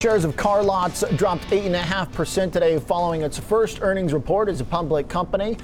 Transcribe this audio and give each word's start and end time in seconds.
Shares 0.00 0.24
of 0.24 0.36
CarLotz 0.36 1.16
dropped 1.18 1.42
8.5% 1.48 2.52
today 2.52 2.78
following 2.78 3.22
its 3.22 3.36
first 3.36 3.80
earnings 3.82 4.12
report 4.12 4.48
as 4.48 4.60
a 4.60 4.64
public 4.64 5.08
company. 5.08 5.56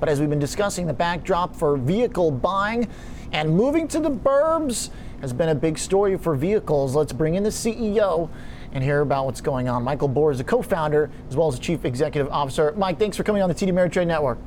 But 0.00 0.08
as 0.08 0.18
we've 0.18 0.30
been 0.30 0.38
discussing, 0.38 0.86
the 0.86 0.94
backdrop 0.94 1.54
for 1.54 1.76
vehicle 1.76 2.30
buying 2.30 2.88
and 3.32 3.54
moving 3.54 3.86
to 3.88 4.00
the 4.00 4.10
burbs 4.10 4.88
has 5.20 5.34
been 5.34 5.50
a 5.50 5.54
big 5.54 5.76
story 5.76 6.16
for 6.16 6.34
vehicles. 6.34 6.96
Let's 6.96 7.12
bring 7.12 7.34
in 7.34 7.42
the 7.42 7.50
CEO 7.50 8.30
and 8.72 8.82
hear 8.82 9.02
about 9.02 9.26
what's 9.26 9.42
going 9.42 9.68
on. 9.68 9.84
Michael 9.84 10.08
Bor 10.08 10.32
is 10.32 10.40
a 10.40 10.44
co 10.44 10.62
founder 10.62 11.10
as 11.28 11.36
well 11.36 11.48
as 11.48 11.56
the 11.56 11.60
Chief 11.60 11.84
Executive 11.84 12.32
Officer. 12.32 12.72
Mike, 12.78 12.98
thanks 12.98 13.18
for 13.18 13.24
coming 13.24 13.42
on 13.42 13.50
the 13.50 13.54
TD 13.54 13.68
Ameritrade 13.72 14.06
Network. 14.06 14.38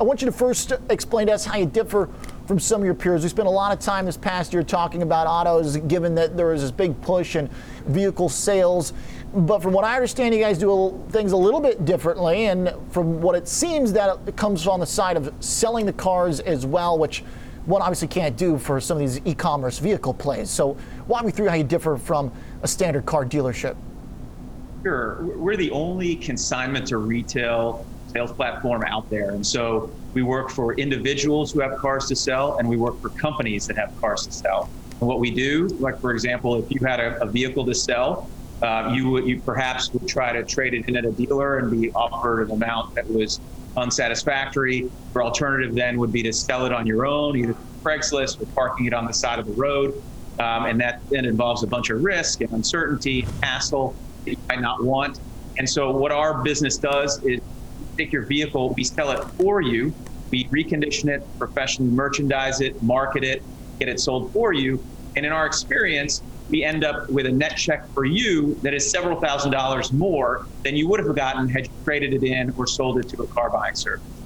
I 0.00 0.04
want 0.04 0.22
you 0.22 0.26
to 0.26 0.32
first 0.32 0.72
explain 0.88 1.26
to 1.26 1.32
us 1.32 1.44
how 1.44 1.56
you 1.56 1.66
differ 1.66 2.08
from 2.48 2.58
some 2.58 2.80
of 2.80 2.86
your 2.86 2.94
peers. 2.94 3.22
We 3.22 3.28
spent 3.28 3.46
a 3.46 3.50
lot 3.50 3.72
of 3.72 3.78
time 3.78 4.06
this 4.06 4.16
past 4.16 4.54
year 4.54 4.62
talking 4.62 5.02
about 5.02 5.26
autos, 5.26 5.76
given 5.76 6.14
that 6.14 6.34
there 6.34 6.46
was 6.46 6.62
this 6.62 6.70
big 6.70 6.98
push 7.02 7.36
in 7.36 7.50
vehicle 7.84 8.30
sales. 8.30 8.94
But 9.34 9.62
from 9.62 9.74
what 9.74 9.84
I 9.84 9.94
understand, 9.94 10.34
you 10.34 10.40
guys 10.40 10.56
do 10.56 10.98
things 11.10 11.32
a 11.32 11.36
little 11.36 11.60
bit 11.60 11.84
differently. 11.84 12.46
And 12.46 12.72
from 12.90 13.20
what 13.20 13.36
it 13.36 13.46
seems, 13.46 13.92
that 13.92 14.18
it 14.26 14.34
comes 14.34 14.66
on 14.66 14.80
the 14.80 14.86
side 14.86 15.18
of 15.18 15.30
selling 15.40 15.84
the 15.84 15.92
cars 15.92 16.40
as 16.40 16.64
well, 16.64 16.98
which 16.98 17.22
one 17.66 17.82
obviously 17.82 18.08
can't 18.08 18.34
do 18.34 18.56
for 18.56 18.80
some 18.80 18.96
of 18.96 19.00
these 19.00 19.20
e-commerce 19.26 19.78
vehicle 19.78 20.14
plays. 20.14 20.48
So 20.48 20.78
walk 21.06 21.26
me 21.26 21.32
through 21.32 21.48
how 21.48 21.54
you 21.54 21.64
differ 21.64 21.98
from 21.98 22.32
a 22.62 22.68
standard 22.68 23.04
car 23.04 23.26
dealership. 23.26 23.76
Sure. 24.82 25.18
We're 25.36 25.58
the 25.58 25.70
only 25.70 26.16
consignment 26.16 26.86
to 26.88 26.96
retail 26.96 27.84
sales 28.08 28.32
platform 28.32 28.82
out 28.86 29.08
there. 29.10 29.30
And 29.30 29.46
so 29.46 29.90
we 30.14 30.22
work 30.22 30.50
for 30.50 30.74
individuals 30.74 31.52
who 31.52 31.60
have 31.60 31.76
cars 31.78 32.06
to 32.06 32.16
sell, 32.16 32.58
and 32.58 32.68
we 32.68 32.76
work 32.76 33.00
for 33.00 33.10
companies 33.10 33.66
that 33.66 33.76
have 33.76 33.98
cars 34.00 34.26
to 34.26 34.32
sell. 34.32 34.68
And 35.00 35.08
what 35.08 35.20
we 35.20 35.30
do, 35.30 35.68
like 35.80 36.00
for 36.00 36.12
example, 36.12 36.56
if 36.62 36.70
you 36.70 36.80
had 36.86 37.00
a, 37.00 37.22
a 37.22 37.26
vehicle 37.26 37.64
to 37.66 37.74
sell, 37.74 38.28
uh, 38.62 38.92
you 38.92 39.24
you 39.24 39.40
perhaps 39.40 39.92
would 39.92 40.08
try 40.08 40.32
to 40.32 40.42
trade 40.42 40.74
it 40.74 40.88
in 40.88 40.96
at 40.96 41.04
a 41.04 41.12
dealer 41.12 41.58
and 41.58 41.70
be 41.70 41.92
offered 41.92 42.42
an 42.42 42.50
amount 42.50 42.94
that 42.96 43.08
was 43.08 43.40
unsatisfactory. 43.76 44.90
Your 45.14 45.22
alternative 45.22 45.74
then 45.74 45.98
would 45.98 46.12
be 46.12 46.22
to 46.24 46.32
sell 46.32 46.66
it 46.66 46.72
on 46.72 46.86
your 46.86 47.06
own, 47.06 47.36
either 47.36 47.54
Craigslist 47.84 48.42
or 48.42 48.46
parking 48.46 48.86
it 48.86 48.94
on 48.94 49.06
the 49.06 49.12
side 49.12 49.38
of 49.38 49.46
the 49.46 49.52
road. 49.52 50.02
Um, 50.40 50.66
and 50.66 50.80
that 50.80 51.00
then 51.10 51.24
involves 51.24 51.62
a 51.62 51.66
bunch 51.66 51.90
of 51.90 52.02
risk 52.02 52.40
and 52.42 52.52
uncertainty, 52.52 53.26
hassle 53.42 53.94
that 54.24 54.32
you 54.32 54.38
might 54.48 54.60
not 54.60 54.82
want. 54.82 55.18
And 55.58 55.68
so, 55.68 55.90
what 55.90 56.12
our 56.12 56.42
business 56.42 56.76
does 56.76 57.22
is 57.24 57.40
take 57.98 58.12
your 58.12 58.22
vehicle, 58.22 58.72
we 58.76 58.84
sell 58.84 59.10
it 59.10 59.22
for 59.32 59.60
you, 59.60 59.92
we 60.30 60.44
recondition 60.48 61.08
it, 61.08 61.26
professionally 61.38 61.90
merchandise 61.90 62.60
it, 62.60 62.80
market 62.82 63.24
it, 63.24 63.42
get 63.78 63.88
it 63.88 63.98
sold 64.00 64.32
for 64.32 64.52
you. 64.52 64.82
And 65.16 65.26
in 65.26 65.32
our 65.32 65.46
experience, 65.46 66.22
we 66.48 66.64
end 66.64 66.84
up 66.84 67.10
with 67.10 67.26
a 67.26 67.32
net 67.32 67.56
check 67.56 67.88
for 67.90 68.04
you 68.04 68.54
that 68.62 68.72
is 68.72 68.90
several 68.90 69.20
thousand 69.20 69.50
dollars 69.50 69.92
more 69.92 70.46
than 70.62 70.76
you 70.76 70.88
would 70.88 71.00
have 71.00 71.14
gotten 71.14 71.48
had 71.48 71.66
you 71.66 71.72
traded 71.84 72.14
it 72.14 72.22
in 72.22 72.54
or 72.56 72.66
sold 72.66 72.98
it 72.98 73.08
to 73.10 73.22
a 73.22 73.26
car 73.26 73.50
buying 73.50 73.74
service. 73.74 74.17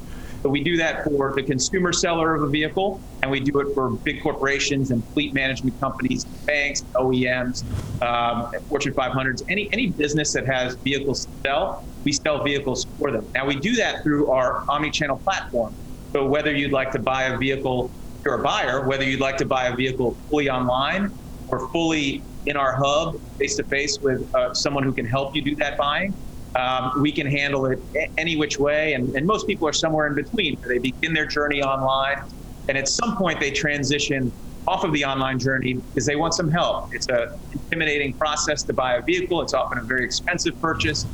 But 0.42 0.50
we 0.50 0.62
do 0.62 0.76
that 0.78 1.04
for 1.04 1.32
the 1.34 1.42
consumer 1.42 1.92
seller 1.92 2.34
of 2.34 2.42
a 2.42 2.48
vehicle, 2.48 3.00
and 3.22 3.30
we 3.30 3.40
do 3.40 3.60
it 3.60 3.72
for 3.74 3.90
big 3.90 4.22
corporations 4.22 4.90
and 4.90 5.04
fleet 5.08 5.34
management 5.34 5.78
companies, 5.80 6.24
banks, 6.24 6.82
OEMs, 6.96 7.62
um, 8.02 8.50
Fortune 8.68 8.92
500s, 8.92 9.42
any 9.48 9.68
any 9.72 9.90
business 9.90 10.32
that 10.32 10.46
has 10.46 10.74
vehicles 10.76 11.26
to 11.26 11.30
sell, 11.44 11.84
we 12.04 12.12
sell 12.12 12.42
vehicles 12.42 12.86
for 12.98 13.12
them. 13.12 13.30
Now 13.34 13.46
we 13.46 13.56
do 13.56 13.76
that 13.76 14.02
through 14.02 14.30
our 14.30 14.64
omni-channel 14.68 15.18
platform. 15.18 15.74
So 16.12 16.26
whether 16.26 16.54
you'd 16.54 16.72
like 16.72 16.90
to 16.92 16.98
buy 16.98 17.24
a 17.24 17.38
vehicle, 17.38 17.90
you're 18.24 18.34
a 18.34 18.42
buyer, 18.42 18.86
whether 18.86 19.04
you'd 19.04 19.20
like 19.20 19.36
to 19.38 19.46
buy 19.46 19.66
a 19.66 19.76
vehicle 19.76 20.16
fully 20.28 20.50
online 20.50 21.12
or 21.48 21.68
fully 21.68 22.22
in 22.46 22.56
our 22.56 22.74
hub, 22.74 23.20
face 23.38 23.56
to 23.56 23.64
face 23.64 23.98
with 24.02 24.28
uh, 24.34 24.52
someone 24.52 24.82
who 24.82 24.92
can 24.92 25.06
help 25.06 25.34
you 25.36 25.42
do 25.42 25.54
that 25.56 25.78
buying, 25.78 26.12
um, 26.54 27.00
we 27.00 27.12
can 27.12 27.26
handle 27.26 27.66
it 27.66 27.78
any 28.18 28.36
which 28.36 28.58
way. 28.58 28.94
And, 28.94 29.14
and 29.16 29.26
most 29.26 29.46
people 29.46 29.66
are 29.68 29.72
somewhere 29.72 30.06
in 30.06 30.14
between. 30.14 30.58
They 30.66 30.78
begin 30.78 31.14
their 31.14 31.26
journey 31.26 31.62
online, 31.62 32.22
and 32.68 32.76
at 32.78 32.88
some 32.88 33.16
point 33.16 33.40
they 33.40 33.50
transition 33.50 34.32
off 34.66 34.84
of 34.84 34.92
the 34.92 35.04
online 35.04 35.38
journey 35.38 35.74
because 35.74 36.06
they 36.06 36.16
want 36.16 36.34
some 36.34 36.50
help. 36.50 36.94
It's 36.94 37.08
a 37.08 37.38
intimidating 37.52 38.12
process 38.14 38.62
to 38.64 38.72
buy 38.72 38.94
a 38.94 39.02
vehicle. 39.02 39.42
It's 39.42 39.54
often 39.54 39.78
a 39.78 39.82
very 39.82 40.04
expensive 40.04 40.60
purchase, 40.60 41.04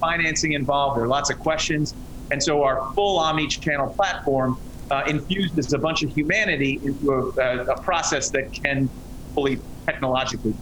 financing 0.00 0.52
involved. 0.52 0.96
There 0.96 1.04
are 1.04 1.08
lots 1.08 1.30
of 1.30 1.38
questions. 1.38 1.94
And 2.30 2.42
so 2.42 2.62
our 2.62 2.90
full 2.94 3.18
omni-channel 3.18 3.88
platform 3.94 4.58
uh, 4.90 5.02
infuses 5.06 5.72
a 5.72 5.78
bunch 5.78 6.02
of 6.02 6.10
humanity 6.10 6.80
into 6.82 7.12
a, 7.12 7.40
a, 7.40 7.64
a 7.64 7.82
process 7.82 8.30
that 8.30 8.52
can 8.52 8.88
fully 9.34 9.60
technologically 9.86 10.54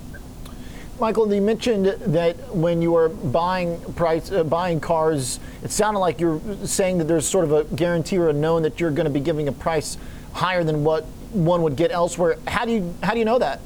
Michael, 1.01 1.33
you 1.33 1.41
mentioned 1.41 1.87
that 1.87 2.37
when 2.55 2.83
you 2.83 2.93
were 2.93 3.09
buying 3.09 3.81
price, 3.95 4.31
uh, 4.31 4.45
buying 4.45 4.79
cars, 4.79 5.41
it 5.63 5.71
sounded 5.71 6.01
like 6.01 6.21
you're 6.21 6.41
saying 6.65 6.99
that 6.99 7.09
there's 7.09 7.27
sort 7.27 7.45
of 7.45 7.53
a 7.53 7.65
guarantee 7.75 8.19
or 8.19 8.29
a 8.29 8.33
known 8.33 8.63
that 8.63 8.79
you're 8.79 8.91
going 8.91 9.07
to 9.07 9.11
be 9.11 9.21
giving 9.21 9.49
a 9.49 9.53
price 9.53 9.97
higher 10.33 10.63
than 10.63 10.85
what 10.85 11.05
one 11.33 11.63
would 11.63 11.77
get 11.77 11.91
elsewhere. 11.91 12.37
How 12.47 12.65
do 12.65 12.73
you 12.73 12.95
how 13.03 13.15
do 13.15 13.19
you 13.19 13.25
know 13.25 13.39
that? 13.39 13.61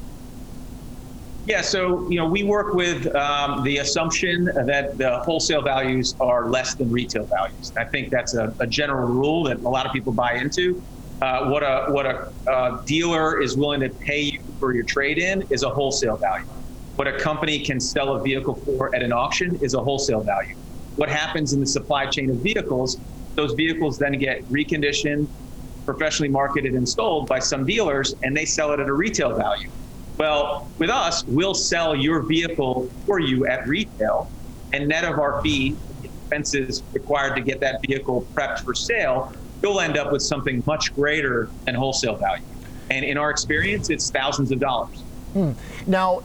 Yeah, 1.45 1.61
so 1.61 2.09
you 2.09 2.17
know 2.17 2.27
we 2.27 2.43
work 2.43 2.73
with 2.73 3.13
um, 3.15 3.63
the 3.63 3.77
assumption 3.79 4.45
that 4.45 4.97
the 4.97 5.19
wholesale 5.19 5.61
values 5.61 6.15
are 6.19 6.49
less 6.49 6.75
than 6.75 6.89
retail 6.89 7.25
values. 7.25 7.73
I 7.77 7.83
think 7.83 8.09
that's 8.09 8.35
a, 8.35 8.53
a 8.59 8.67
general 8.67 9.07
rule 9.07 9.43
that 9.43 9.57
a 9.57 9.69
lot 9.69 9.85
of 9.85 9.91
people 9.91 10.13
buy 10.13 10.35
into. 10.35 10.81
Uh, 11.21 11.49
what 11.49 11.61
a 11.61 11.91
what 11.91 12.05
a, 12.05 12.31
a 12.47 12.81
dealer 12.85 13.41
is 13.41 13.57
willing 13.57 13.81
to 13.81 13.89
pay 13.89 14.21
you 14.21 14.39
for 14.59 14.73
your 14.73 14.85
trade 14.85 15.17
in 15.17 15.43
is 15.49 15.63
a 15.63 15.69
wholesale 15.69 16.15
value. 16.15 16.45
What 16.97 17.07
a 17.07 17.19
company 17.19 17.59
can 17.59 17.79
sell 17.79 18.15
a 18.15 18.23
vehicle 18.23 18.55
for 18.55 18.93
at 18.95 19.03
an 19.03 19.13
auction 19.13 19.55
is 19.61 19.75
a 19.75 19.79
wholesale 19.79 20.21
value. 20.21 20.55
What 20.95 21.09
happens 21.09 21.53
in 21.53 21.59
the 21.59 21.67
supply 21.67 22.07
chain 22.07 22.31
of 22.31 22.37
vehicles, 22.37 22.97
those 23.35 23.53
vehicles 23.53 23.99
then 23.99 24.13
get 24.13 24.43
reconditioned, 24.49 25.27
professionally 25.85 26.29
marketed 26.29 26.73
and 26.73 26.89
sold 26.89 27.27
by 27.27 27.37
some 27.37 27.67
dealers, 27.67 28.15
and 28.23 28.35
they 28.35 28.45
sell 28.45 28.71
it 28.71 28.79
at 28.79 28.87
a 28.87 28.93
retail 28.93 29.35
value. 29.35 29.69
Well, 30.17 30.67
with 30.79 30.89
us, 30.89 31.23
we'll 31.25 31.53
sell 31.53 31.95
your 31.95 32.23
vehicle 32.23 32.89
for 33.05 33.19
you 33.19 33.45
at 33.45 33.67
retail, 33.67 34.31
and 34.73 34.87
net 34.87 35.03
of 35.03 35.19
our 35.19 35.39
fee, 35.43 35.77
expenses 36.03 36.81
required 36.93 37.35
to 37.35 37.41
get 37.41 37.59
that 37.59 37.79
vehicle 37.83 38.25
prepped 38.33 38.61
for 38.61 38.73
sale, 38.73 39.31
you'll 39.61 39.79
end 39.79 39.97
up 39.97 40.11
with 40.11 40.23
something 40.23 40.63
much 40.65 40.95
greater 40.95 41.47
than 41.65 41.75
wholesale 41.75 42.15
value. 42.15 42.43
And 42.89 43.05
in 43.05 43.19
our 43.19 43.29
experience, 43.29 43.91
it's 43.91 44.09
thousands 44.09 44.51
of 44.51 44.59
dollars. 44.59 44.99
Hmm. 45.33 45.51
Now, 45.85 46.23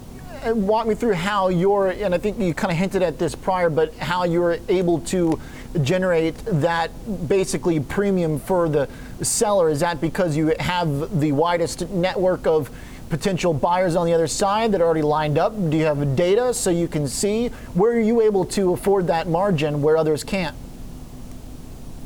walk 0.51 0.87
me 0.87 0.95
through 0.95 1.15
how 1.15 1.49
you're, 1.49 1.89
and 1.89 2.15
I 2.15 2.19
think 2.19 2.39
you 2.39 2.55
kind 2.55 2.73
of 2.73 2.79
hinted 2.79 3.03
at 3.03 3.19
this 3.19 3.35
prior, 3.35 3.71
but 3.71 3.95
how 3.95 4.25
you're 4.25 4.59
able 4.69 5.01
to 5.01 5.41
generate 5.83 6.37
that 6.47 6.91
basically 7.29 7.81
premium 7.81 8.39
for 8.39 8.69
the 8.69 8.89
seller. 9.23 9.69
Is 9.69 9.81
that 9.81 10.01
because 10.01 10.37
you 10.37 10.55
have 10.59 11.21
the 11.21 11.33
widest 11.33 11.89
network 11.91 12.47
of 12.47 12.71
potential 13.09 13.53
buyers 13.53 13.95
on 13.95 14.07
the 14.07 14.15
other 14.15 14.27
side 14.27 14.73
that 14.73 14.81
are 14.81 14.85
already 14.85 15.03
lined 15.03 15.39
up? 15.39 15.53
Do 15.71 15.77
you 15.77 15.85
have 15.85 16.17
data 16.17 16.53
so 16.55 16.71
you 16.71 16.89
can 16.89 17.07
see 17.07 17.49
where 17.75 17.93
are 17.93 18.01
you 18.01 18.21
able 18.21 18.45
to 18.47 18.73
afford 18.73 19.07
that 19.09 19.29
margin 19.29 19.83
where 19.83 19.97
others 19.97 20.25
can't? 20.25 20.57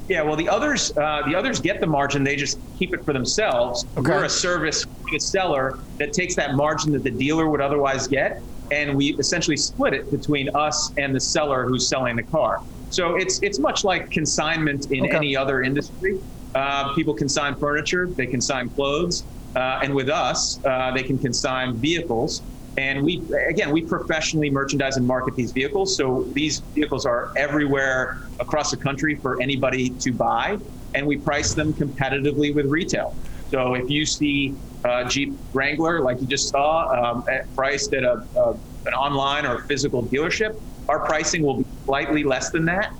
Yeah, 0.08 0.22
well, 0.22 0.36
the 0.36 0.48
others 0.48 0.96
uh, 0.96 1.22
the 1.26 1.34
others 1.34 1.58
get 1.60 1.80
the 1.80 1.86
margin; 1.86 2.22
they 2.22 2.36
just 2.36 2.60
keep 2.78 2.94
it 2.94 3.04
for 3.04 3.12
themselves. 3.12 3.84
Okay. 3.96 4.12
We're 4.12 4.24
a 4.24 4.28
service 4.28 4.86
a 5.14 5.20
seller 5.20 5.78
that 5.98 6.12
takes 6.12 6.34
that 6.36 6.54
margin 6.54 6.92
that 6.92 7.02
the 7.02 7.10
dealer 7.10 7.48
would 7.48 7.60
otherwise 7.60 8.06
get, 8.06 8.42
and 8.70 8.96
we 8.96 9.14
essentially 9.18 9.56
split 9.56 9.94
it 9.94 10.10
between 10.10 10.48
us 10.54 10.92
and 10.96 11.14
the 11.14 11.20
seller 11.20 11.66
who's 11.66 11.88
selling 11.88 12.16
the 12.16 12.22
car. 12.22 12.60
So 12.90 13.16
it's 13.16 13.42
it's 13.42 13.58
much 13.58 13.84
like 13.84 14.10
consignment 14.10 14.90
in 14.90 15.06
okay. 15.06 15.16
any 15.16 15.36
other 15.36 15.62
industry. 15.62 16.20
Uh, 16.54 16.94
people 16.94 17.12
consign 17.12 17.54
furniture, 17.56 18.06
they 18.06 18.26
consign 18.26 18.70
clothes, 18.70 19.24
uh, 19.54 19.80
and 19.82 19.94
with 19.94 20.08
us, 20.08 20.64
uh, 20.64 20.90
they 20.94 21.02
can 21.02 21.18
consign 21.18 21.74
vehicles. 21.74 22.42
And 22.78 23.02
we, 23.02 23.22
again, 23.48 23.70
we 23.70 23.82
professionally 23.82 24.50
merchandise 24.50 24.98
and 24.98 25.06
market 25.06 25.34
these 25.34 25.52
vehicles. 25.52 25.96
So 25.96 26.24
these 26.32 26.60
vehicles 26.74 27.06
are 27.06 27.32
everywhere 27.36 28.18
across 28.38 28.70
the 28.70 28.76
country 28.76 29.14
for 29.14 29.40
anybody 29.40 29.90
to 29.90 30.12
buy, 30.12 30.58
and 30.94 31.06
we 31.06 31.16
price 31.16 31.54
them 31.54 31.72
competitively 31.72 32.54
with 32.54 32.66
retail. 32.66 33.14
So 33.50 33.74
if 33.74 33.88
you 33.90 34.04
see 34.04 34.54
a 34.84 35.04
Jeep 35.08 35.34
Wrangler, 35.52 36.00
like 36.00 36.20
you 36.20 36.26
just 36.26 36.48
saw, 36.48 36.88
um, 36.88 37.24
at, 37.28 37.52
priced 37.54 37.92
at 37.94 38.04
a, 38.04 38.26
a, 38.36 38.52
an 38.86 38.94
online 38.94 39.46
or 39.46 39.62
physical 39.62 40.02
dealership, 40.04 40.60
our 40.88 41.04
pricing 41.04 41.42
will 41.42 41.58
be 41.58 41.66
slightly 41.84 42.24
less 42.24 42.50
than 42.50 42.64
that. 42.66 42.92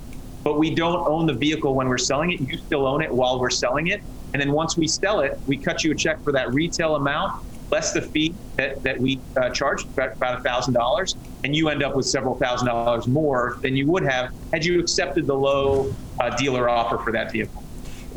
But 0.43 0.59
we 0.59 0.73
don't 0.73 1.07
own 1.07 1.25
the 1.25 1.33
vehicle 1.33 1.75
when 1.75 1.89
we're 1.89 1.97
selling 1.97 2.31
it. 2.31 2.39
You 2.39 2.57
still 2.57 2.85
own 2.85 3.01
it 3.01 3.11
while 3.11 3.39
we're 3.39 3.49
selling 3.49 3.87
it. 3.87 4.01
And 4.33 4.41
then 4.41 4.51
once 4.51 4.77
we 4.77 4.87
sell 4.87 5.21
it, 5.21 5.39
we 5.47 5.57
cut 5.57 5.83
you 5.83 5.91
a 5.91 5.95
check 5.95 6.21
for 6.23 6.31
that 6.33 6.53
retail 6.53 6.95
amount 6.95 7.43
less 7.71 7.93
the 7.93 8.01
fee 8.01 8.33
that, 8.55 8.81
that 8.83 8.99
we 8.99 9.19
uh, 9.35 9.49
charge, 9.49 9.85
about 9.85 10.39
a 10.39 10.41
thousand 10.41 10.73
dollars, 10.73 11.15
and 11.43 11.55
you 11.55 11.69
end 11.69 11.83
up 11.83 11.95
with 11.95 12.05
several 12.05 12.35
thousand 12.35 12.67
dollars 12.67 13.07
more 13.07 13.57
than 13.61 13.75
you 13.75 13.87
would 13.87 14.03
have 14.03 14.33
had 14.51 14.63
you 14.63 14.79
accepted 14.79 15.27
the 15.27 15.33
low 15.33 15.93
uh, 16.19 16.35
dealer 16.37 16.69
offer 16.69 16.97
for 16.97 17.11
that 17.11 17.31
vehicle. 17.31 17.63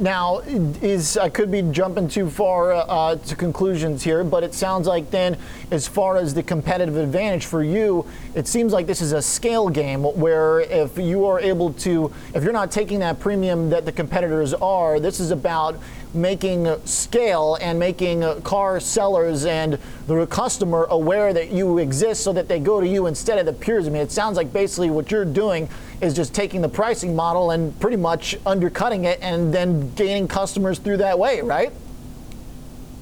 Now, 0.01 0.39
is 0.39 1.19
I 1.19 1.29
could 1.29 1.51
be 1.51 1.61
jumping 1.61 2.09
too 2.09 2.31
far 2.31 2.73
uh, 2.73 3.17
to 3.17 3.37
conclusions 3.37 4.03
here, 4.03 4.25
but 4.25 4.43
it 4.43 4.55
sounds 4.55 4.87
like 4.87 5.11
then, 5.11 5.37
as 5.71 5.87
far 5.87 6.17
as 6.17 6.33
the 6.33 6.43
competitive 6.43 6.97
advantage 6.97 7.45
for 7.45 7.63
you, 7.63 8.07
it 8.35 8.49
seems 8.49 8.73
like 8.73 8.87
this 8.87 9.03
is 9.03 9.13
a 9.13 9.21
scale 9.21 9.69
game 9.69 10.03
where 10.03 10.61
if 10.61 10.97
you 10.97 11.27
are 11.27 11.39
able 11.39 11.75
to, 11.75 12.11
if 12.35 12.43
you're 12.43 12.51
not 12.55 12.71
taking 12.73 13.01
that 13.01 13.21
premium 13.21 13.69
that 13.69 13.85
the 13.85 13.93
competitors 13.93 14.55
are, 14.55 15.01
this 15.01 15.21
is 15.21 15.33
about 15.33 15.79
making 16.15 16.69
scale 16.85 17.57
and 17.61 17.79
making 17.79 18.23
car 18.43 18.81
sellers 18.81 19.45
and 19.45 19.79
the 20.07 20.27
customer 20.27 20.85
aware 20.91 21.33
that 21.33 21.51
you 21.51 21.79
exist 21.79 22.23
so 22.25 22.33
that 22.33 22.49
they 22.49 22.59
go 22.59 22.81
to 22.81 22.87
you 22.87 23.07
instead 23.07 23.39
of 23.39 23.47
the 23.47 23.53
peers. 23.53 23.87
I 23.87 23.91
mean, 23.91 24.03
it 24.03 24.13
sounds 24.13 24.37
like 24.37 24.53
basically 24.53 24.91
what 24.91 25.11
you're 25.11 25.25
doing 25.25 25.69
is 26.01 26.15
just 26.15 26.35
taking 26.35 26.61
the 26.61 26.69
pricing 26.69 27.15
model 27.15 27.51
and 27.51 27.79
pretty 27.81 27.97
much 27.97 28.37
undercutting 28.47 29.05
it 29.05 29.19
and 29.23 29.53
then 29.53 29.93
gaining 29.95 30.27
customers 30.29 30.79
through 30.79 30.99
that 30.99 31.19
way, 31.19 31.41
right? 31.43 31.73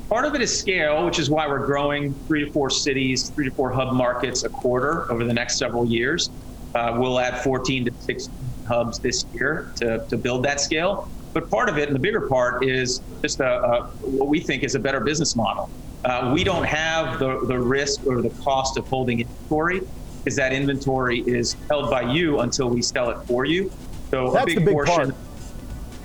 Part 0.09 0.25
of 0.25 0.35
it 0.35 0.41
is 0.41 0.57
scale, 0.59 1.05
which 1.05 1.19
is 1.19 1.29
why 1.29 1.47
we're 1.47 1.67
growing 1.67 2.15
three 2.27 2.45
to 2.45 2.51
four 2.51 2.71
cities, 2.71 3.29
three 3.29 3.45
to 3.45 3.55
four 3.55 3.71
hub 3.71 3.93
markets 3.93 4.43
a 4.45 4.49
quarter 4.49 5.11
over 5.13 5.25
the 5.25 5.35
next 5.35 5.59
several 5.59 5.85
years. 5.87 6.31
Uh, 6.75 6.97
we'll 6.99 7.21
add 7.21 7.43
14 7.43 7.85
to 7.87 7.93
16 8.01 8.35
hubs 8.67 8.99
this 8.99 9.25
year 9.35 9.71
to, 9.77 10.05
to 10.09 10.17
build 10.17 10.45
that 10.45 10.61
scale. 10.61 11.11
But 11.33 11.51
part 11.51 11.69
of 11.69 11.79
it, 11.79 11.89
and 11.89 11.95
the 11.95 12.01
bigger 12.01 12.23
part, 12.23 12.65
is 12.65 13.01
just 13.23 13.41
a, 13.41 13.63
a 13.63 13.83
what 14.03 14.29
we 14.29 14.41
think 14.41 14.63
is 14.63 14.75
a 14.75 14.79
better 14.79 15.01
business 15.01 15.37
model. 15.37 15.71
Uh, 16.05 16.31
we 16.35 16.45
don't 16.45 16.65
have 16.65 17.19
the, 17.19 17.41
the 17.47 17.59
risk 17.59 18.07
or 18.07 18.23
the 18.23 18.31
cost 18.43 18.79
of 18.79 18.87
holding 18.89 19.21
inventory 19.21 19.83
because 20.19 20.37
that 20.37 20.53
inventory 20.53 21.21
is 21.21 21.57
held 21.69 21.91
by 21.91 22.03
you 22.03 22.41
until 22.41 22.69
we 22.69 22.83
sell 22.83 23.11
it 23.11 23.19
for 23.27 23.45
you. 23.45 23.71
So 24.11 24.31
That's 24.31 24.45
a 24.45 24.57
big, 24.57 24.65
big 24.65 24.75
portion. 24.75 25.13
Part. 25.13 25.15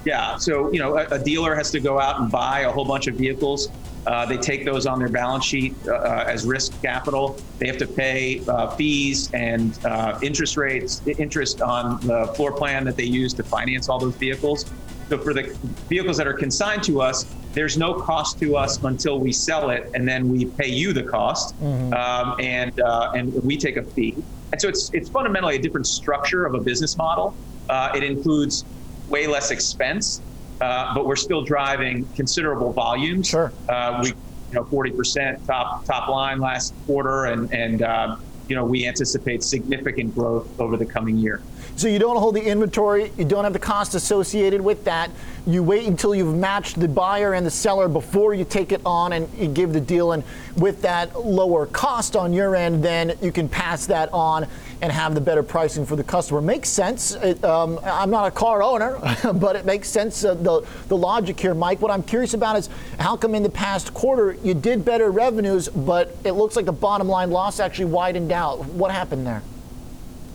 Yeah. 0.06 0.38
So, 0.38 0.72
you 0.72 0.80
know, 0.80 0.98
a, 0.98 1.06
a, 1.08 1.20
dealer 1.20 1.56
has 1.56 1.72
to 1.72 1.80
go 1.80 2.00
out 2.00 2.20
and 2.20 2.32
buy 2.32 2.62
a 2.62 2.72
whole 2.72 2.86
bunch 2.86 3.08
of 3.08 3.16
vehicles. 3.16 3.70
Uh, 4.06 4.26
they 4.26 4.36
take 4.36 4.66
those 4.66 4.86
on 4.86 5.00
their 5.00 5.08
balance 5.08 5.46
sheet 5.46 5.74
uh, 5.88 5.94
uh 5.94 6.26
as 6.28 6.46
risk 6.46 6.82
capital. 6.82 7.38
They 7.60 7.68
have 7.68 7.78
to 7.78 7.88
pay 7.88 8.42
uh, 8.50 8.76
fees 8.76 9.34
and 9.34 9.78
uh, 9.86 10.20
interest 10.22 10.58
rates, 10.58 11.02
interest 11.08 11.62
on 11.62 12.06
the 12.06 12.28
floor 12.36 12.52
plan 12.52 12.84
that 12.84 12.98
they 12.98 13.06
use 13.06 13.34
to 13.36 13.44
finance 13.44 13.88
all 13.88 14.00
those 14.00 14.16
vehicles. 14.16 14.66
So 15.10 15.18
for 15.18 15.34
the 15.34 15.44
vehicles 15.90 16.18
that 16.18 16.28
are 16.28 16.34
consigned 16.34 16.84
to 16.84 17.02
us, 17.02 17.26
there's 17.54 17.78
no 17.78 17.94
cost 17.94 18.40
to 18.40 18.56
us 18.56 18.82
until 18.84 19.20
we 19.20 19.32
sell 19.32 19.70
it, 19.70 19.92
and 19.94 20.08
then 20.08 20.30
we 20.30 20.46
pay 20.46 20.68
you 20.68 20.92
the 20.92 21.04
cost, 21.04 21.60
mm-hmm. 21.62 21.94
um, 21.94 22.36
and 22.40 22.80
uh, 22.80 23.12
and 23.16 23.34
we 23.44 23.58
take 23.58 23.78
a 23.78 23.84
fee. 23.84 24.16
And 24.52 24.60
so 24.60 24.68
it's 24.68 24.92
it's 24.94 25.10
fundamentally 25.10 25.56
a 25.56 25.60
different 25.60 25.88
structure 25.88 26.46
of 26.46 26.56
a 26.56 26.60
business 26.60 26.98
model. 26.98 27.36
Uh, 27.70 27.92
it 27.96 28.04
includes 28.04 28.66
way 29.08 29.28
less 29.28 29.52
expense, 29.52 30.22
uh, 30.62 30.94
but 30.94 31.06
we're 31.06 31.16
still 31.16 31.44
driving 31.44 32.06
considerable 32.16 32.72
volumes. 32.72 33.28
Sure. 33.28 33.54
Uh, 33.70 34.00
we, 34.02 34.10
you 34.10 34.16
know, 34.54 34.64
40% 34.66 35.46
top 35.46 35.86
top 35.86 36.10
line 36.10 36.40
last 36.40 36.74
quarter, 36.86 37.26
and 37.26 37.54
and 37.54 37.82
uh, 37.84 38.16
you 38.48 38.56
know 38.56 38.66
we 38.66 38.88
anticipate 38.88 39.44
significant 39.44 40.16
growth 40.16 40.60
over 40.60 40.78
the 40.78 40.86
coming 40.86 41.18
year. 41.18 41.42
So 41.76 41.88
you 41.88 42.00
don't 42.00 42.18
hold 42.18 42.36
the 42.36 42.44
inventory, 42.44 43.12
you 43.18 43.26
don't 43.26 43.44
have 43.44 43.54
the 43.54 43.60
cost 43.60 43.96
associated 43.96 44.62
with 44.62 44.84
that. 44.86 45.10
You 45.46 45.62
wait 45.64 45.88
until 45.88 46.16
you've 46.16 46.36
matched 46.36 46.80
the 46.80 46.88
buyer 46.88 47.34
and 47.34 47.46
the 47.46 47.52
seller 47.52 47.90
before 47.90 48.34
you 48.34 48.46
take 48.46 48.72
it 48.72 48.82
on 48.86 49.12
and 49.14 49.28
you 49.38 49.48
give 49.48 49.74
the 49.74 49.82
deal. 49.82 50.14
And 50.14 50.24
with 50.56 50.82
that 50.84 51.26
lower 51.26 51.66
cost 51.66 52.16
on 52.16 52.32
your 52.32 52.56
end, 52.56 52.84
then 52.84 53.18
you 53.22 53.32
can 53.32 53.50
pass 53.50 53.86
that 53.88 54.12
on 54.14 54.48
and 54.82 54.92
have 54.92 55.16
the 55.16 55.22
better 55.22 55.44
pricing 55.44 55.86
for 55.86 55.96
the 55.96 56.04
customer. 56.04 56.42
Makes 56.42 56.70
sense. 56.70 57.16
It, 57.16 57.44
um, 57.44 57.80
I'm 57.84 58.10
not 58.10 58.28
a 58.28 58.32
car 58.32 58.62
owner, 58.62 59.00
but 59.34 59.56
it 59.56 59.66
makes 59.66 59.90
sense. 59.90 60.24
Uh, 60.24 60.34
the, 60.36 60.66
the 60.88 60.98
logic 60.98 61.40
here, 61.40 61.54
Mike. 61.54 61.82
What 61.82 61.92
I'm 61.92 62.04
curious 62.04 62.34
about 62.34 62.58
is 62.58 62.70
how 63.00 63.18
come 63.18 63.34
in 63.36 63.44
the 63.44 63.50
past 63.50 63.94
quarter 63.94 64.34
you 64.44 64.54
did 64.54 64.86
better 64.86 65.12
revenues, 65.12 65.70
but 65.70 66.16
it 66.24 66.34
looks 66.34 66.56
like 66.56 66.66
the 66.66 66.72
bottom 66.72 67.08
line 67.08 67.32
loss 67.32 67.60
actually 67.60 67.86
widened 67.86 68.32
out. 68.32 68.66
What 68.66 68.92
happened 68.92 69.26
there? 69.26 69.42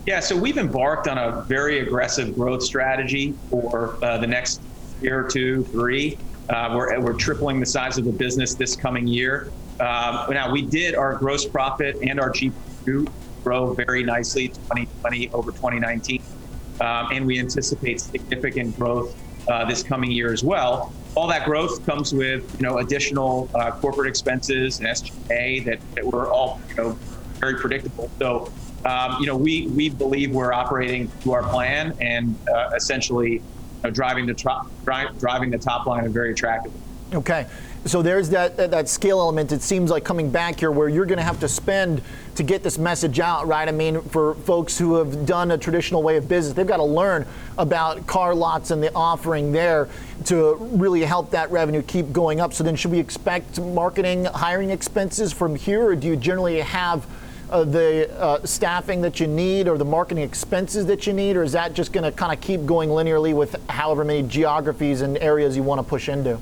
Yeah, 0.09 0.21
so 0.21 0.35
we've 0.35 0.57
embarked 0.57 1.07
on 1.07 1.19
a 1.19 1.43
very 1.43 1.81
aggressive 1.81 2.35
growth 2.35 2.63
strategy 2.63 3.35
for 3.51 4.03
uh, 4.03 4.17
the 4.17 4.27
next 4.27 4.63
year 5.03 5.27
or 5.27 5.29
two, 5.29 5.65
three. 5.65 6.17
Uh, 6.49 6.73
we're, 6.75 6.99
we're 6.99 7.13
tripling 7.13 7.61
the 7.61 7.67
size 7.67 7.99
of 7.99 8.07
the 8.07 8.13
business 8.13 8.55
this 8.55 8.75
coming 8.75 9.07
year. 9.07 9.53
Um, 9.81 10.31
now, 10.31 10.51
we 10.51 10.63
did 10.63 10.95
our 10.95 11.15
gross 11.15 11.45
profit 11.45 11.99
and 12.01 12.19
our 12.19 12.31
GPU 12.31 13.07
grow 13.45 13.75
very 13.75 14.03
nicely 14.03 14.49
2020 14.49 15.31
over 15.33 15.51
2019. 15.51 16.23
Um, 16.81 17.09
and 17.13 17.27
we 17.27 17.39
anticipate 17.39 18.01
significant 18.01 18.79
growth 18.79 19.15
uh, 19.47 19.67
this 19.67 19.83
coming 19.83 20.11
year 20.11 20.33
as 20.33 20.43
well. 20.43 20.91
All 21.17 21.27
that 21.27 21.45
growth 21.45 21.85
comes 21.85 22.15
with, 22.15 22.51
you 22.59 22.67
know, 22.67 22.79
additional 22.79 23.51
uh, 23.55 23.73
corporate 23.73 24.09
expenses 24.09 24.79
and 24.79 24.89
SG&A 24.89 25.61
that, 25.65 25.81
that 25.97 26.07
were 26.07 26.33
all, 26.33 26.63
you 26.71 26.77
know, 26.77 26.99
very 27.41 27.57
predictable. 27.57 28.11
So 28.19 28.51
um, 28.85 29.17
you 29.21 29.27
know, 29.27 29.37
we 29.37 29.67
we 29.69 29.89
believe 29.89 30.33
we're 30.33 30.53
operating 30.53 31.11
to 31.23 31.33
our 31.33 31.43
plan 31.43 31.97
and 32.01 32.37
uh, 32.49 32.71
essentially 32.77 33.35
you 33.35 33.43
know, 33.85 33.91
driving 33.91 34.27
the 34.27 34.35
top 34.35 34.71
driving 34.85 35.51
the 35.51 35.59
top 35.59 35.87
line 35.87 36.11
very 36.13 36.33
attractively. 36.33 36.81
Okay. 37.13 37.47
So 37.85 38.03
there's 38.03 38.29
that 38.31 38.57
that 38.57 38.89
scale 38.89 39.21
element. 39.21 39.51
It 39.53 39.63
seems 39.63 39.91
like 39.91 40.05
coming 40.05 40.31
back 40.31 40.61
here, 40.61 40.71
where 40.71 40.89
you're 40.89 41.07
going 41.07 41.19
to 41.19 41.25
have 41.25 41.41
to 41.41 41.49
spend 41.49 42.03
to 42.35 42.43
get 42.43 42.63
this 42.63 42.77
message 42.77 43.19
out, 43.19 43.47
right? 43.47 43.67
I 43.67 43.73
mean, 43.73 44.03
for 44.03 44.35
folks 44.35 44.77
who 44.77 44.97
have 44.97 45.25
done 45.25 45.53
a 45.53 45.59
traditional 45.59 46.03
way 46.03 46.17
of 46.17 46.29
business, 46.29 46.55
they've 46.55 46.67
got 46.67 46.77
to 46.79 46.85
learn 46.85 47.27
about 47.57 48.07
CarLotz 48.07 48.73
and 48.73 48.83
the 48.83 48.93
offering 48.95 49.53
there 49.53 49.89
to 50.27 50.57
really 50.57 51.03
help 51.03 51.31
that 51.31 51.51
revenue 51.51 51.83
keep 51.83 52.13
going 52.13 52.41
up. 52.41 52.53
So 52.53 52.63
then, 52.63 52.77
should 52.77 52.91
we 52.91 52.99
expect 52.99 53.61
marketing, 53.61 54.27
hiring 54.27 54.71
expenses 54.71 55.33
from 55.33 55.55
here, 55.55 55.87
or 55.87 55.97
do 55.97 56.09
you 56.09 56.17
generally 56.17 56.61
have 56.61 57.07
uh, 57.51 57.65
the 57.65 58.11
uh, 58.21 58.45
staffing 58.45 59.01
that 59.01 59.21
you 59.21 59.27
need 59.27 59.69
or 59.69 59.79
the 59.79 59.85
marketing 59.85 60.25
expenses 60.25 60.87
that 60.87 61.07
you 61.07 61.13
need, 61.13 61.37
or 61.37 61.43
is 61.43 61.53
that 61.53 61.73
just 61.73 61.93
going 61.93 62.05
to 62.05 62.13
kind 62.13 62.33
of 62.33 62.41
keep 62.41 62.67
going 62.67 62.91
linearly 62.91 63.35
with 63.35 63.57
however 63.71 64.05
many 64.05 64.23
geographies 64.23 65.01
and 65.01 65.17
areas 65.19 65.57
you 65.57 65.63
want 65.63 65.79
to 65.79 65.83
push 65.83 66.09
into? 66.09 66.39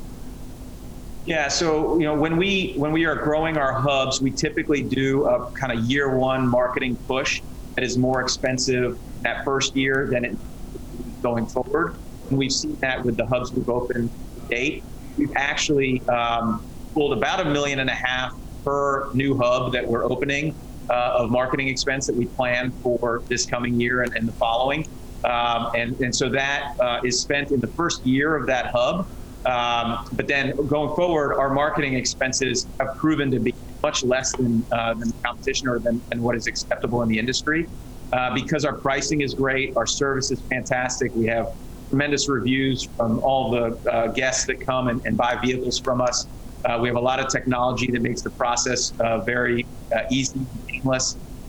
Yeah, 1.25 1.49
so 1.49 1.99
you 1.99 2.05
know 2.05 2.15
when 2.15 2.37
we 2.37 2.75
when 2.77 2.93
we 2.93 3.05
are 3.05 3.17
growing 3.17 3.57
our 3.57 3.73
hubs, 3.73 4.21
we 4.21 4.31
typically 4.31 4.83
do 4.83 5.27
a 5.27 5.51
kind 5.53 5.77
of 5.77 5.85
year 5.85 6.17
one 6.17 6.47
marketing 6.47 6.97
push 7.09 7.43
that 7.75 7.85
is 7.85 7.99
more 7.99 8.21
expensive 8.21 8.99
that 9.23 9.45
first 9.45 9.75
year 9.75 10.09
than 10.11 10.25
it 10.25 10.37
going 11.23 11.47
forward. 11.47 11.97
And 12.31 12.39
we've 12.39 12.53
seen 12.53 12.77
that 12.77 13.05
with 13.05 13.17
the 13.17 13.27
hubs 13.27 13.53
we've 13.53 13.69
opened 13.69 14.11
to 14.11 14.49
date. 14.49 14.85
We've 15.19 15.35
actually 15.35 16.01
um, 16.09 16.65
pulled 16.95 17.13
about 17.13 17.41
a 17.41 17.51
million 17.51 17.81
and 17.81 17.91
a 17.91 17.95
half 17.95 18.35
per 18.65 19.13
new 19.13 19.37
hub 19.37 19.73
that 19.73 19.87
we're 19.87 20.05
opening 20.05 20.55
uh, 20.91 21.19
of 21.19 21.31
marketing 21.31 21.69
expense 21.69 22.07
that 22.07 22.17
we 22.17 22.27
plan 22.27 22.71
for 22.83 23.23
this 23.29 23.47
coming 23.47 23.81
year 23.81 24.03
and, 24.03 24.15
and 24.17 24.27
the 24.27 24.33
following. 24.33 24.87
Um, 25.25 25.71
and, 25.75 26.01
and 26.01 26.15
so 26.15 26.29
that 26.29 26.75
uh, 26.81 27.01
is 27.05 27.21
spent 27.21 27.51
in 27.51 27.61
the 27.61 27.67
first 27.69 28.05
year 28.07 28.37
of 28.37 28.47
that 28.47 28.67
hub. 28.67 29.09
Um, 29.45 30.09
but 30.13 30.27
then 30.27 30.57
going 30.67 30.95
forward, 30.97 31.35
our 31.35 31.51
marketing 31.51 31.95
expenses 31.95 32.67
have 32.81 32.97
proven 32.97 33.31
to 33.31 33.39
be 33.39 33.55
much 33.83 34.03
less 34.03 34.33
than, 34.33 34.65
uh, 34.73 34.95
than 34.95 35.09
the 35.09 35.15
competition 35.25 35.69
or 35.69 35.79
than, 35.79 36.03
than, 36.09 36.21
what 36.23 36.35
is 36.35 36.47
acceptable 36.49 37.03
in 37.03 37.09
the 37.09 37.19
industry. 37.19 37.69
Uh, 38.13 38.35
because 38.35 38.65
our 38.65 38.77
pricing 38.77 39.21
is 39.21 39.35
great, 39.35 39.77
our 39.77 39.87
service 39.87 40.31
is 40.31 40.41
fantastic. 40.43 41.15
We 41.15 41.27
have 41.27 41.53
tremendous 41.89 42.29
reviews 42.29 42.89
from 42.97 43.21
all 43.21 43.51
the 43.51 43.91
uh, 43.91 44.09
guests 44.09 44.45
that 44.47 44.61
come 44.61 44.89
and, 44.89 45.05
and, 45.05 45.17
buy 45.17 45.37
vehicles 45.37 45.79
from 45.79 46.01
us. 46.01 46.27
Uh, 46.65 46.79
we 46.81 46.89
have 46.89 46.97
a 46.97 47.01
lot 47.01 47.21
of 47.21 47.29
technology 47.29 47.91
that 47.91 48.03
makes 48.03 48.23
the 48.23 48.31
process 48.31 48.93
uh, 49.01 49.19
very 49.19 49.65
uh, 49.95 50.01
easy, 50.11 50.41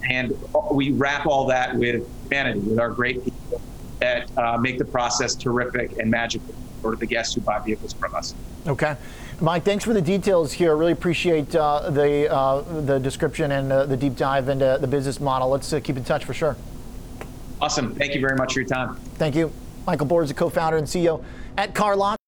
and 0.10 0.38
we 0.72 0.92
wrap 0.92 1.26
all 1.26 1.46
that 1.48 1.76
with 1.76 2.08
humanity, 2.24 2.60
with 2.60 2.80
our 2.80 2.90
great 2.90 3.24
people 3.24 3.62
that 4.00 4.38
uh, 4.38 4.58
make 4.58 4.78
the 4.78 4.86
process 4.86 5.36
terrific 5.36 5.98
and 5.98 6.10
magical 6.10 6.54
for 6.82 6.96
the 6.96 7.06
guests 7.06 7.36
who 7.36 7.42
buy 7.42 7.60
vehicles 7.60 7.94
from 7.94 8.14
us. 8.16 8.36
Okay. 8.68 8.96
Mike, 9.40 9.64
thanks 9.64 9.84
for 9.84 9.94
the 9.94 10.02
details 10.02 10.52
here. 10.52 10.76
Really 10.76 10.92
appreciate 10.92 11.56
uh, 11.56 11.90
the 11.90 12.32
uh, 12.32 12.62
the 12.82 13.00
description 13.00 13.52
and 13.52 13.72
uh, 13.72 13.86
the 13.86 13.98
deep 13.98 14.16
dive 14.16 14.50
into 14.50 14.78
the 14.82 14.88
business 14.88 15.20
model. 15.20 15.50
Let's 15.50 15.72
uh, 15.72 15.80
keep 15.80 15.96
in 15.96 16.04
touch 16.04 16.26
for 16.26 16.34
sure. 16.34 16.56
Awesome. 17.62 17.94
Thank 17.96 18.16
you 18.16 18.22
very 18.22 18.36
much 18.36 18.54
for 18.54 18.62
your 18.62 18.70
time. 18.70 18.96
Thank 19.16 19.36
you. 19.36 19.52
Michael 19.86 20.06
Bors, 20.06 20.28
the 20.28 20.34
co-founder 20.34 20.78
and 20.78 20.88
CEO 20.88 21.24
at 21.58 21.74
CarLotz. 21.74 22.27